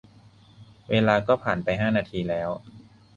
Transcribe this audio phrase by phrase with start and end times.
[0.89, 2.49] เวลาก็ผ่านไปห้านาทีแล้ว